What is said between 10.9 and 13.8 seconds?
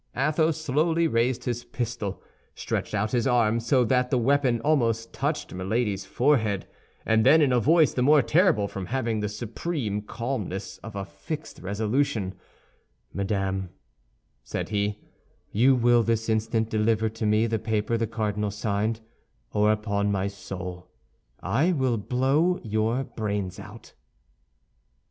a fixed resolution, "Madame,"